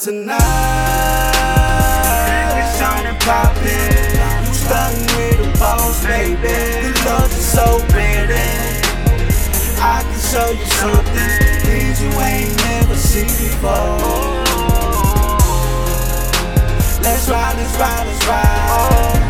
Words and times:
tonight. 0.00 0.40
It's 2.56 2.80
on 2.80 3.04
and 3.04 3.20
poppin'. 3.20 3.68
You 4.46 4.54
stuntin' 4.56 5.04
with 5.14 5.38
the 5.44 5.58
boss, 5.60 6.02
baby. 6.06 6.40
The 6.40 6.92
love 7.04 7.30
is 7.30 7.44
so 7.44 7.78
pretty. 7.92 8.48
I 9.76 10.00
can 10.00 10.20
show 10.20 10.50
you 10.56 10.64
something. 10.80 11.36
Things 11.68 12.00
you 12.00 12.10
ain't 12.18 12.56
never 12.64 12.96
seen 12.96 13.28
before. 13.28 14.00
Let's 17.04 17.28
ride, 17.28 17.56
let's 17.58 17.76
ride, 17.76 18.06
let's 18.06 18.26
ride. 18.26 19.20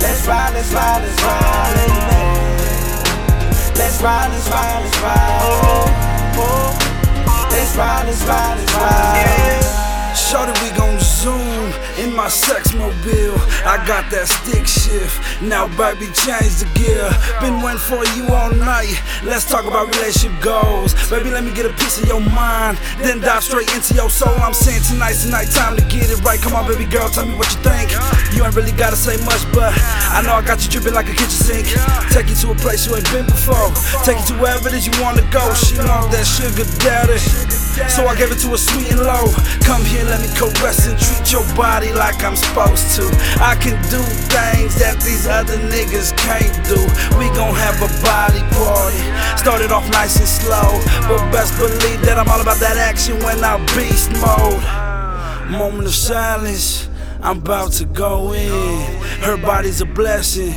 Let's 0.00 0.26
ride, 0.26 0.52
let's 0.52 0.72
ride, 0.74 1.02
let's 1.02 1.22
ride. 1.22 1.92
Let's 3.78 4.02
ride, 4.02 4.30
let's 4.32 4.48
ride, 4.50 4.82
let's 4.82 5.00
ride. 5.00 5.92
Let's 7.52 7.76
ride, 7.76 8.06
let's 8.06 8.24
ride, 8.26 8.58
let's 8.58 8.74
ride. 8.74 9.11
Shorty, 10.32 10.56
we 10.64 10.72
gon' 10.72 10.98
zoom 10.98 11.68
in 12.00 12.16
my 12.16 12.26
sex 12.26 12.72
mobile. 12.72 13.36
I 13.68 13.76
got 13.84 14.08
that 14.16 14.24
stick 14.24 14.64
shift. 14.64 15.20
Now, 15.44 15.68
baby, 15.76 16.08
change 16.24 16.56
the 16.56 16.68
gear. 16.72 17.04
Been 17.44 17.60
waiting 17.60 17.76
for 17.76 18.00
you 18.16 18.32
all 18.32 18.48
night. 18.48 18.96
Let's 19.20 19.44
talk 19.44 19.68
about 19.68 19.92
relationship 19.92 20.32
goals. 20.40 20.96
Baby, 21.12 21.28
let 21.28 21.44
me 21.44 21.52
get 21.52 21.68
a 21.68 21.74
piece 21.76 22.00
of 22.00 22.08
your 22.08 22.24
mind. 22.32 22.80
Then 23.04 23.20
dive 23.20 23.44
straight 23.44 23.68
into 23.76 23.92
your 23.92 24.08
soul. 24.08 24.32
I'm 24.40 24.56
saying 24.56 24.80
tonight's 24.88 25.28
the 25.28 25.36
night, 25.36 25.52
time 25.52 25.76
to 25.76 25.84
get 25.84 26.08
it 26.08 26.24
right. 26.24 26.40
Come 26.40 26.56
on, 26.56 26.64
baby 26.64 26.88
girl, 26.88 27.12
tell 27.12 27.28
me 27.28 27.36
what 27.36 27.52
you 27.52 27.60
think. 27.60 27.92
You 28.32 28.40
ain't 28.48 28.56
really 28.56 28.72
gotta 28.72 28.96
say 28.96 29.20
much, 29.28 29.44
but 29.52 29.68
I 30.16 30.24
know 30.24 30.32
I 30.32 30.40
got 30.40 30.64
you 30.64 30.72
dripping 30.72 30.96
like 30.96 31.12
a 31.12 31.14
kitchen 31.14 31.44
sink. 31.44 31.68
Take 32.08 32.32
you 32.32 32.36
to 32.40 32.52
a 32.52 32.56
place 32.56 32.88
you 32.88 32.96
ain't 32.96 33.04
been 33.12 33.28
before. 33.28 33.68
Take 34.08 34.16
you 34.24 34.32
to 34.32 34.40
wherever 34.40 34.72
it 34.72 34.72
is 34.80 34.88
you 34.88 34.96
wanna 34.96 35.28
go. 35.28 35.44
She 35.52 35.76
want 35.76 36.08
that 36.08 36.24
sugar 36.24 36.64
daddy. 36.80 37.20
So 37.88 38.06
I 38.06 38.14
gave 38.16 38.30
it 38.30 38.38
to 38.44 38.48
her 38.48 38.60
sweet 38.60 38.92
and 38.92 39.00
low. 39.00 39.32
Come 39.64 39.84
here, 39.84 40.04
let 40.04 40.20
me 40.20 40.28
caress 40.36 40.86
and 40.86 40.98
treat 41.00 41.32
your 41.32 41.44
body 41.56 41.92
like 41.92 42.22
I'm 42.22 42.36
supposed 42.36 42.96
to. 42.96 43.08
I 43.40 43.56
can 43.56 43.80
do 43.88 44.00
things 44.28 44.76
that 44.76 45.00
these 45.00 45.26
other 45.26 45.56
niggas 45.72 46.12
can't 46.16 46.52
do. 46.68 46.76
We 47.16 47.32
gon' 47.32 47.54
have 47.56 47.80
a 47.80 47.88
body 48.04 48.44
party. 48.52 49.00
Started 49.40 49.72
off 49.72 49.88
nice 49.90 50.18
and 50.20 50.28
slow, 50.28 50.80
but 51.08 51.20
best 51.32 51.56
believe 51.58 52.00
that 52.02 52.18
I'm 52.18 52.28
all 52.28 52.40
about 52.40 52.60
that 52.60 52.76
action 52.76 53.16
when 53.24 53.42
I 53.42 53.56
beast 53.74 54.12
mode. 54.20 54.62
Moment 55.50 55.88
of 55.88 55.94
silence, 55.94 56.88
I'm 57.22 57.38
about 57.38 57.72
to 57.72 57.84
go 57.86 58.32
in. 58.32 58.82
Her 59.20 59.36
body's 59.36 59.80
a 59.80 59.86
blessing. 59.86 60.54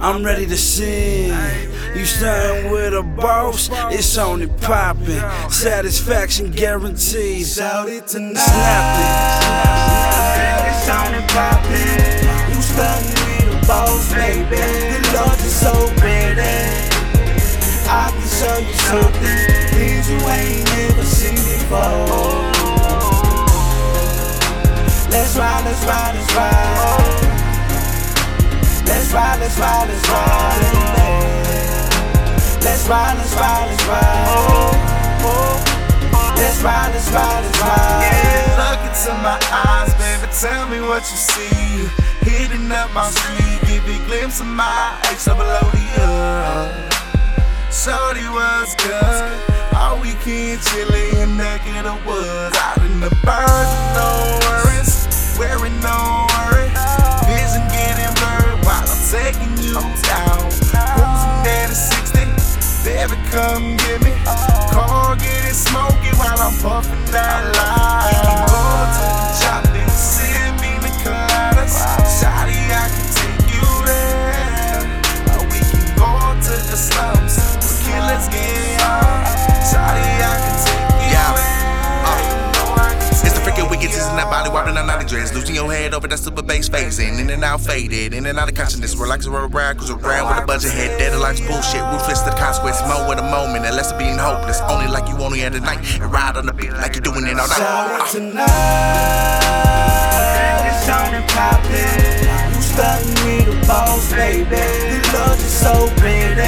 I'm 0.00 0.24
ready 0.24 0.46
to 0.46 0.56
sing. 0.56 1.30
You 1.94 2.04
starting 2.04 2.70
with 2.70 2.94
a 2.94 3.02
boss, 3.02 3.70
it's 3.90 4.18
only 4.18 4.46
poppin'. 4.46 5.22
Satisfaction 5.50 6.50
guaranteed. 6.50 7.46
Shout 7.46 7.88
it 7.88 8.06
tonight. 8.06 8.38
Snap 8.38 8.84
It's 10.68 10.88
on 10.88 11.14
and 11.14 11.28
poppin'. 11.30 12.28
You 12.50 12.60
stuntin' 12.62 13.46
with 13.46 13.64
a 13.64 13.66
boss, 13.66 14.12
baby. 14.12 14.56
The 14.56 15.00
love 15.14 15.40
is 15.44 15.54
so 15.54 15.72
pretty. 15.96 16.88
I 17.90 18.10
can 18.12 18.28
show 18.28 18.58
you 18.58 18.74
something. 18.86 19.38
Things 19.72 20.10
you 20.10 20.18
ain't 20.28 20.64
never 20.76 21.04
seen 21.04 21.36
before. 21.36 22.48
Let's 25.10 25.36
ride, 25.36 25.64
let's 25.64 25.84
ride, 25.84 26.14
let's 26.14 26.34
ride. 26.34 27.18
Let's 28.86 29.12
ride, 29.12 29.40
let's 29.40 29.58
ride, 29.58 29.88
let's 29.88 30.08
ride. 30.08 30.58
Let's 30.60 30.74
ride, 30.98 31.27
let's 32.62 32.88
ride, 32.88 33.16
let's 33.18 33.34
ride. 33.36 34.78
Let's 36.36 36.62
ride, 36.62 36.90
let's 36.94 37.10
ride, 37.10 37.44
let's 37.44 37.60
ride. 37.60 38.00
let's 38.00 38.22
ride. 38.56 38.70
Look 38.70 38.80
into 38.86 39.12
my 39.22 39.38
eyes, 39.52 39.94
baby, 39.94 40.26
tell 40.32 40.68
me 40.68 40.80
what 40.80 41.02
you 41.10 41.16
see. 41.16 41.88
Hitting 42.22 42.70
up 42.72 42.92
my 42.94 43.10
street, 43.10 43.60
give 43.68 43.86
you 43.88 44.02
a 44.02 44.06
glimpse 44.06 44.40
of 44.40 44.46
my 44.46 44.98
ex 45.04 45.28
ODL. 45.28 46.88
Shorty 47.70 48.26
was 48.28 48.74
good. 48.76 49.58
All 49.76 50.00
weekend 50.00 50.60
chillin' 50.60 51.22
in 51.22 51.36
neck 51.36 51.60
of 51.66 51.84
the 51.84 51.96
woods. 52.08 52.56
Out 52.56 52.77
come 63.30 63.76
get 63.76 64.02
me. 64.02 64.12
Car 64.72 65.16
getting 65.16 65.54
smoky 65.54 66.10
while 66.16 66.38
I'm 66.38 66.54
puffing 66.60 67.04
that 67.12 67.44
line. 67.56 68.48
Go 68.48 68.62
to 68.96 69.04
the 69.12 69.28
chop, 69.40 69.67
Losing 85.38 85.54
your 85.54 85.70
head 85.72 85.94
over 85.94 86.08
that 86.08 86.18
super 86.18 86.42
bass 86.42 86.68
phasing. 86.68 87.20
In 87.20 87.30
and 87.30 87.44
out 87.44 87.60
faded, 87.60 88.12
in 88.12 88.26
and 88.26 88.36
out 88.40 88.48
of 88.48 88.56
consciousness. 88.56 88.96
Relax 88.96 89.24
and 89.24 89.32
roll 89.32 89.46
around, 89.46 89.76
cruise 89.76 89.90
around 89.90 90.26
with 90.34 90.42
a 90.42 90.46
budget 90.46 90.72
head. 90.72 90.98
Dead 90.98 91.16
life's 91.16 91.40
bullshit, 91.40 91.80
ruthless 91.80 92.22
to 92.22 92.30
the 92.30 92.36
consequence. 92.36 92.82
More 92.82 93.08
with 93.08 93.20
a 93.20 93.22
moment, 93.22 93.64
and 93.64 93.76
less 93.76 93.92
of 93.92 93.98
being 94.00 94.18
hopeless. 94.18 94.60
Only 94.62 94.88
like 94.88 95.08
you 95.08 95.16
only 95.18 95.44
at 95.44 95.52
the 95.52 95.60
night. 95.60 95.78
And 96.00 96.10
ride 96.10 96.36
on 96.36 96.46
the 96.46 96.52
beat 96.52 96.72
like 96.72 96.96
you're 96.96 97.02
doing 97.02 97.24
it 97.24 97.38
all 97.38 97.46
night. 97.46 97.60
It 97.60 97.62
Uh. 97.62 98.06
tonight. 98.10 98.48
It's 100.66 100.88
on 100.90 101.14
and 101.14 101.28
poppin'. 101.30 102.18
You 102.50 102.58
stuntin' 102.58 103.14
with 103.22 103.62
a 103.62 103.66
boss, 103.68 104.10
baby. 104.10 104.42
The 104.42 104.98
love 105.14 105.38
is 105.38 105.52
so 105.54 105.86
pretty. 106.02 106.42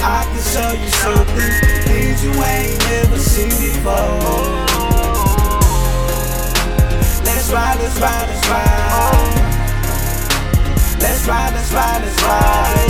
I 0.00 0.24
can 0.24 0.40
show 0.40 0.72
you 0.72 0.88
something. 1.04 1.52
Things 1.84 2.24
you 2.24 2.32
ain't 2.32 2.80
never 2.88 3.18
seen 3.18 3.50
before. 3.50 4.71
Let's 7.92 8.00
ride, 8.00 8.28
let's 8.28 8.48
ride. 8.48 9.34
Let's 11.00 11.26
ride, 11.26 11.52
let's 11.54 11.72
ride, 11.72 12.02
let's 12.02 12.22
ride. 12.22 12.88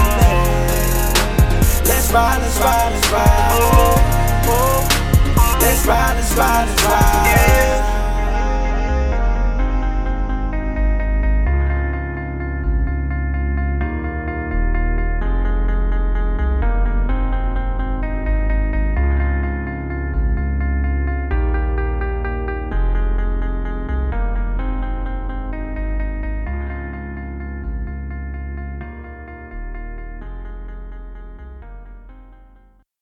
Let's 1.84 2.12
ride, 2.12 2.38
let's 2.40 2.58
ride, 2.60 2.92
let's 2.92 3.10
ride. 3.10 3.60
Let's 5.60 5.86
ride, 5.86 6.14
let's 6.16 6.34
ride, 6.36 6.68
let's 6.68 6.84
ride. 6.84 7.81